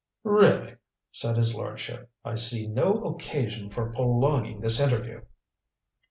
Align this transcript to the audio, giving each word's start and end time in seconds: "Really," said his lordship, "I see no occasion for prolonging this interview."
"Really," 0.23 0.77
said 1.11 1.37
his 1.37 1.53
lordship, 1.53 2.09
"I 2.25 2.33
see 2.33 2.65
no 2.65 3.03
occasion 3.03 3.69
for 3.69 3.93
prolonging 3.93 4.59
this 4.61 4.79
interview." 4.79 5.21